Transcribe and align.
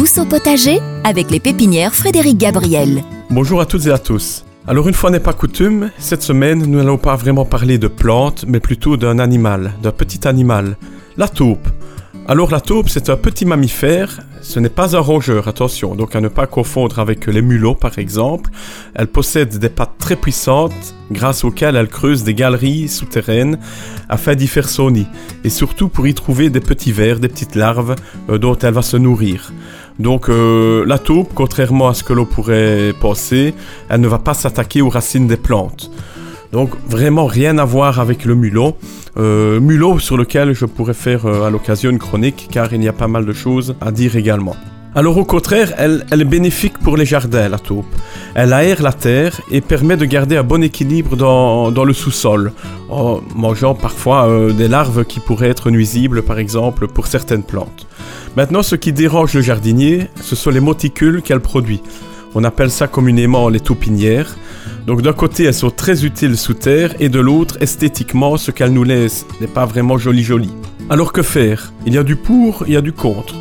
au 0.00 0.24
potager 0.24 0.80
avec 1.04 1.30
les 1.30 1.40
pépinières 1.40 1.94
Frédéric 1.94 2.38
Gabriel. 2.38 3.02
Bonjour 3.28 3.60
à 3.60 3.66
toutes 3.66 3.86
et 3.86 3.92
à 3.92 3.98
tous. 3.98 4.46
Alors 4.66 4.88
une 4.88 4.94
fois 4.94 5.10
n'est 5.10 5.20
pas 5.20 5.34
coutume, 5.34 5.90
cette 5.98 6.22
semaine 6.22 6.64
nous 6.64 6.78
n'allons 6.78 6.96
pas 6.96 7.16
vraiment 7.16 7.44
parler 7.44 7.76
de 7.76 7.86
plantes, 7.86 8.46
mais 8.48 8.60
plutôt 8.60 8.96
d'un 8.96 9.18
animal, 9.18 9.74
d'un 9.82 9.92
petit 9.92 10.26
animal, 10.26 10.78
la 11.18 11.28
taupe. 11.28 11.68
Alors 12.26 12.50
la 12.50 12.62
taupe 12.62 12.88
c'est 12.88 13.10
un 13.10 13.16
petit 13.16 13.44
mammifère, 13.44 14.20
ce 14.40 14.58
n'est 14.58 14.70
pas 14.70 14.96
un 14.96 15.00
rongeur, 15.00 15.48
attention, 15.48 15.94
donc 15.94 16.16
à 16.16 16.22
ne 16.22 16.28
pas 16.28 16.46
confondre 16.46 16.98
avec 16.98 17.26
les 17.26 17.42
mulots 17.42 17.74
par 17.74 17.98
exemple. 17.98 18.50
Elle 18.94 19.08
possède 19.08 19.58
des 19.58 19.68
pattes 19.68 19.98
très 19.98 20.16
puissantes 20.16 20.94
grâce 21.12 21.44
auxquelles 21.44 21.76
elle 21.76 21.88
creuse 21.88 22.24
des 22.24 22.34
galeries 22.34 22.88
souterraines 22.88 23.58
afin 24.08 24.34
d'y 24.34 24.46
faire 24.46 24.68
son 24.68 24.92
nid, 24.92 25.06
et 25.44 25.50
surtout 25.50 25.88
pour 25.88 26.06
y 26.06 26.14
trouver 26.14 26.48
des 26.48 26.60
petits 26.60 26.92
vers, 26.92 27.20
des 27.20 27.28
petites 27.28 27.54
larves 27.54 27.96
euh, 28.30 28.38
dont 28.38 28.56
elle 28.56 28.74
va 28.74 28.82
se 28.82 28.96
nourrir. 28.96 29.52
Donc 30.00 30.30
euh, 30.30 30.84
la 30.86 30.98
taupe, 30.98 31.32
contrairement 31.34 31.88
à 31.88 31.94
ce 31.94 32.02
que 32.02 32.14
l'on 32.14 32.24
pourrait 32.24 32.94
penser, 32.98 33.54
elle 33.90 34.00
ne 34.00 34.08
va 34.08 34.18
pas 34.18 34.32
s'attaquer 34.32 34.80
aux 34.80 34.88
racines 34.88 35.26
des 35.26 35.36
plantes. 35.36 35.90
Donc 36.52 36.70
vraiment 36.88 37.26
rien 37.26 37.58
à 37.58 37.66
voir 37.66 38.00
avec 38.00 38.24
le 38.24 38.34
mulot. 38.34 38.76
Euh, 39.18 39.60
mulot 39.60 39.98
sur 39.98 40.16
lequel 40.16 40.54
je 40.54 40.64
pourrais 40.64 40.94
faire 40.94 41.26
euh, 41.26 41.46
à 41.46 41.50
l'occasion 41.50 41.90
une 41.90 41.98
chronique 41.98 42.48
car 42.50 42.72
il 42.72 42.82
y 42.82 42.88
a 42.88 42.94
pas 42.94 43.08
mal 43.08 43.26
de 43.26 43.32
choses 43.34 43.76
à 43.82 43.92
dire 43.92 44.16
également. 44.16 44.56
Alors 44.92 45.16
au 45.18 45.24
contraire, 45.24 45.72
elle, 45.78 46.04
est 46.10 46.24
bénéfique 46.24 46.76
pour 46.78 46.96
les 46.96 47.04
jardins, 47.04 47.48
la 47.48 47.60
taupe. 47.60 47.86
Elle 48.34 48.52
aère 48.52 48.82
la 48.82 48.92
terre 48.92 49.40
et 49.48 49.60
permet 49.60 49.96
de 49.96 50.04
garder 50.04 50.36
un 50.36 50.42
bon 50.42 50.64
équilibre 50.64 51.16
dans, 51.16 51.84
le 51.84 51.92
sous-sol, 51.92 52.52
en 52.88 53.20
mangeant 53.36 53.74
parfois 53.74 54.28
euh, 54.28 54.52
des 54.52 54.66
larves 54.66 55.04
qui 55.04 55.20
pourraient 55.20 55.48
être 55.48 55.70
nuisibles, 55.70 56.22
par 56.22 56.40
exemple, 56.40 56.88
pour 56.88 57.06
certaines 57.06 57.44
plantes. 57.44 57.86
Maintenant, 58.36 58.64
ce 58.64 58.74
qui 58.74 58.92
dérange 58.92 59.34
le 59.34 59.42
jardinier, 59.42 60.08
ce 60.22 60.34
sont 60.34 60.50
les 60.50 60.58
moticules 60.58 61.22
qu'elle 61.22 61.40
produit. 61.40 61.80
On 62.34 62.42
appelle 62.42 62.72
ça 62.72 62.88
communément 62.88 63.48
les 63.48 63.60
taupinières. 63.60 64.36
Donc 64.88 65.02
d'un 65.02 65.12
côté, 65.12 65.44
elles 65.44 65.54
sont 65.54 65.70
très 65.70 66.04
utiles 66.04 66.36
sous 66.36 66.54
terre, 66.54 66.96
et 66.98 67.08
de 67.08 67.20
l'autre, 67.20 67.58
esthétiquement, 67.60 68.36
ce 68.36 68.50
qu'elles 68.50 68.72
nous 68.72 68.84
laissent 68.84 69.24
n'est 69.40 69.46
pas 69.46 69.66
vraiment 69.66 69.98
joli 69.98 70.24
joli. 70.24 70.50
Alors 70.88 71.12
que 71.12 71.22
faire? 71.22 71.72
Il 71.86 71.94
y 71.94 71.98
a 71.98 72.02
du 72.02 72.16
pour, 72.16 72.64
il 72.66 72.72
y 72.72 72.76
a 72.76 72.80
du 72.80 72.92
contre. 72.92 73.36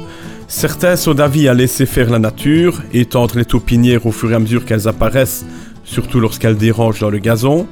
Certains 0.52 0.96
sont 0.96 1.14
d'avis 1.14 1.48
à 1.48 1.54
laisser 1.54 1.86
faire 1.86 2.10
la 2.10 2.18
nature, 2.18 2.82
étendre 2.92 3.38
les 3.38 3.46
taupinières 3.46 4.08
au 4.08 4.12
fur 4.12 4.32
et 4.32 4.36
à 4.36 4.40
mesure 4.40 4.66
qu'elles 4.66 4.88
apparaissent, 4.88 5.46
surtout 5.84 6.20
lorsqu'elles 6.20 6.58
dérangent 6.58 7.02
dans 7.02 7.12
le 7.12 7.20
gazon. 7.20 7.68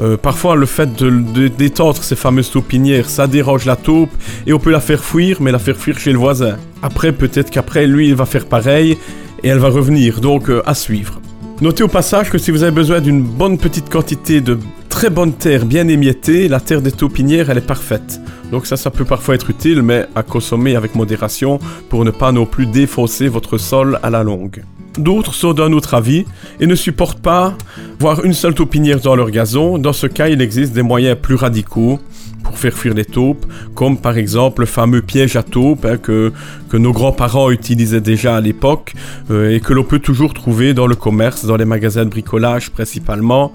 Euh, 0.00 0.16
parfois, 0.16 0.56
le 0.56 0.66
fait 0.66 0.90
d'étendre 1.00 2.02
ces 2.02 2.16
fameuses 2.16 2.50
taupinières, 2.50 3.08
ça 3.08 3.28
dérange 3.28 3.66
la 3.66 3.76
taupe 3.76 4.10
et 4.48 4.52
on 4.52 4.58
peut 4.58 4.72
la 4.72 4.80
faire 4.80 5.04
fuir, 5.04 5.40
mais 5.40 5.52
la 5.52 5.60
faire 5.60 5.76
fuir 5.76 5.96
chez 5.96 6.10
le 6.10 6.18
voisin. 6.18 6.56
Après, 6.82 7.12
peut-être 7.12 7.50
qu'après, 7.50 7.86
lui, 7.86 8.08
il 8.08 8.16
va 8.16 8.26
faire 8.26 8.46
pareil 8.46 8.98
et 9.44 9.48
elle 9.48 9.58
va 9.58 9.68
revenir, 9.68 10.20
donc 10.20 10.50
euh, 10.50 10.60
à 10.66 10.74
suivre. 10.74 11.20
Notez 11.60 11.84
au 11.84 11.88
passage 11.88 12.30
que 12.30 12.38
si 12.38 12.50
vous 12.50 12.64
avez 12.64 12.72
besoin 12.72 13.00
d'une 13.00 13.22
bonne 13.22 13.58
petite 13.58 13.90
quantité 13.90 14.40
de 14.40 14.58
très 14.98 15.10
bonne 15.10 15.32
terre 15.32 15.64
bien 15.64 15.86
émiettée, 15.86 16.48
la 16.48 16.58
terre 16.58 16.82
des 16.82 16.90
taupinières, 16.90 17.50
elle 17.50 17.58
est 17.58 17.60
parfaite. 17.60 18.20
Donc 18.50 18.66
ça, 18.66 18.76
ça 18.76 18.90
peut 18.90 19.04
parfois 19.04 19.36
être 19.36 19.48
utile, 19.48 19.80
mais 19.80 20.06
à 20.16 20.24
consommer 20.24 20.74
avec 20.74 20.96
modération 20.96 21.60
pour 21.88 22.04
ne 22.04 22.10
pas 22.10 22.32
non 22.32 22.46
plus 22.46 22.66
défoncer 22.66 23.28
votre 23.28 23.58
sol 23.58 24.00
à 24.02 24.10
la 24.10 24.24
longue. 24.24 24.64
D'autres 24.98 25.34
sont 25.34 25.52
d'un 25.52 25.72
autre 25.72 25.94
avis 25.94 26.24
et 26.58 26.66
ne 26.66 26.74
supportent 26.74 27.20
pas 27.20 27.56
voir 28.00 28.24
une 28.24 28.32
seule 28.32 28.56
taupinière 28.56 28.98
dans 28.98 29.14
leur 29.14 29.30
gazon. 29.30 29.78
Dans 29.78 29.92
ce 29.92 30.08
cas, 30.08 30.26
il 30.26 30.42
existe 30.42 30.72
des 30.72 30.82
moyens 30.82 31.16
plus 31.22 31.36
radicaux 31.36 32.00
pour 32.42 32.58
faire 32.58 32.76
fuir 32.76 32.94
les 32.94 33.04
taupes, 33.04 33.46
comme 33.76 33.98
par 33.98 34.18
exemple 34.18 34.62
le 34.62 34.66
fameux 34.66 35.02
piège 35.02 35.36
à 35.36 35.44
taupes 35.44 35.84
hein, 35.84 35.98
que, 35.98 36.32
que 36.70 36.76
nos 36.76 36.92
grands-parents 36.92 37.50
utilisaient 37.50 38.00
déjà 38.00 38.34
à 38.34 38.40
l'époque 38.40 38.94
euh, 39.30 39.54
et 39.54 39.60
que 39.60 39.72
l'on 39.74 39.84
peut 39.84 40.00
toujours 40.00 40.34
trouver 40.34 40.74
dans 40.74 40.88
le 40.88 40.96
commerce, 40.96 41.44
dans 41.44 41.56
les 41.56 41.66
magasins 41.66 42.04
de 42.04 42.10
bricolage 42.10 42.70
principalement. 42.70 43.52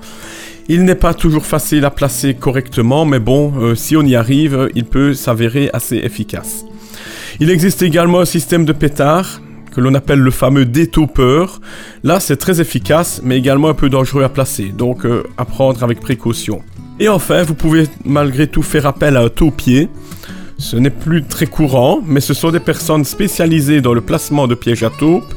Il 0.69 0.85
n'est 0.85 0.95
pas 0.95 1.13
toujours 1.13 1.45
facile 1.45 1.83
à 1.83 1.91
placer 1.91 2.35
correctement, 2.35 3.03
mais 3.05 3.19
bon, 3.19 3.53
euh, 3.57 3.75
si 3.75 3.97
on 3.97 4.01
y 4.03 4.15
arrive, 4.15 4.69
il 4.75 4.85
peut 4.85 5.13
s'avérer 5.13 5.69
assez 5.73 5.97
efficace. 5.97 6.65
Il 7.39 7.49
existe 7.49 7.81
également 7.81 8.21
un 8.21 8.25
système 8.25 8.63
de 8.63 8.71
pétard 8.71 9.41
que 9.73 9.81
l'on 9.81 9.93
appelle 9.93 10.19
le 10.19 10.31
fameux 10.31 10.65
détaupeur. 10.65 11.59
Là, 12.03 12.19
c'est 12.19 12.37
très 12.37 12.61
efficace, 12.61 13.21
mais 13.23 13.37
également 13.37 13.69
un 13.69 13.73
peu 13.73 13.89
dangereux 13.89 14.23
à 14.23 14.29
placer, 14.29 14.65
donc 14.65 15.05
euh, 15.05 15.23
à 15.37 15.45
prendre 15.45 15.83
avec 15.83 15.99
précaution. 15.99 16.61
Et 16.99 17.09
enfin, 17.09 17.43
vous 17.43 17.55
pouvez 17.55 17.87
malgré 18.05 18.47
tout 18.47 18.61
faire 18.61 18.85
appel 18.85 19.17
à 19.17 19.21
un 19.21 19.29
taupier. 19.29 19.89
Ce 20.59 20.77
n'est 20.77 20.91
plus 20.91 21.23
très 21.23 21.47
courant, 21.47 21.99
mais 22.05 22.21
ce 22.21 22.33
sont 22.33 22.51
des 22.51 22.59
personnes 22.59 23.03
spécialisées 23.03 23.81
dans 23.81 23.93
le 23.93 24.01
placement 24.01 24.47
de 24.47 24.55
pièges 24.55 24.83
à 24.83 24.91
taupes. 24.91 25.33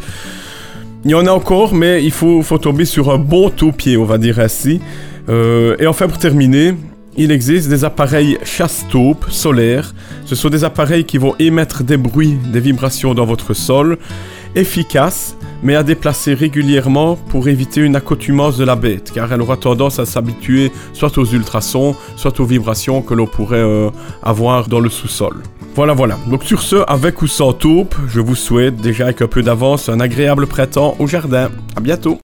Il 1.04 1.10
y 1.10 1.15
en 1.15 1.26
a 1.26 1.31
encore, 1.31 1.75
mais 1.75 2.04
il 2.04 2.10
faut, 2.10 2.42
faut 2.42 2.59
tomber 2.59 2.84
sur 2.84 3.10
un 3.10 3.19
bon 3.19 3.48
taupier, 3.48 3.97
on 3.97 4.04
va 4.04 4.19
dire 4.19 4.38
ainsi. 4.38 4.81
Euh, 5.28 5.76
et 5.78 5.87
enfin, 5.87 6.09
pour 6.09 6.19
terminer, 6.19 6.75
il 7.16 7.31
existe 7.31 7.69
des 7.69 7.84
appareils 7.84 8.38
chasse-taupes 8.44 9.26
solaires. 9.31 9.94
Ce 10.25 10.34
sont 10.34 10.50
des 10.50 10.64
appareils 10.64 11.04
qui 11.04 11.19
vont 11.19 11.34
émettre 11.38 11.82
des 11.82 11.97
bruits, 11.97 12.37
des 12.53 12.60
vibrations 12.60 13.14
dans 13.14 13.25
votre 13.25 13.54
sol, 13.54 13.98
efficaces, 14.54 15.36
mais 15.62 15.75
à 15.75 15.82
déplacer 15.82 16.34
régulièrement 16.34 17.16
pour 17.16 17.48
éviter 17.48 17.81
une 17.81 17.97
accoutumance 17.97 18.56
de 18.59 18.65
la 18.65 18.76
bête, 18.76 19.12
car 19.15 19.32
elle 19.32 19.41
aura 19.41 19.56
tendance 19.56 19.98
à 19.98 20.04
s'habituer 20.04 20.70
soit 20.92 21.16
aux 21.19 21.25
ultrasons, 21.25 21.97
soit 22.16 22.38
aux 22.41 22.44
vibrations 22.44 23.03
que 23.03 23.15
l'on 23.15 23.26
pourrait 23.26 23.59
euh, 23.59 23.91
avoir 24.22 24.69
dans 24.69 24.81
le 24.81 24.91
sous-sol. 24.91 25.42
Voilà, 25.75 25.92
voilà. 25.92 26.19
Donc 26.28 26.44
sur 26.44 26.62
ce, 26.62 26.76
avec 26.86 27.20
ou 27.22 27.26
sans 27.26 27.53
taupe, 27.53 27.94
je 28.09 28.20
vous 28.20 28.34
souhaite 28.34 28.76
déjà 28.76 29.04
avec 29.04 29.22
un 29.22 29.26
peu 29.26 29.42
d'avance 29.42 29.88
un 29.88 30.00
agréable 30.00 30.47
printemps 30.47 30.97
au 30.98 31.06
jardin. 31.06 31.50
À 31.76 31.81
bientôt 31.81 32.15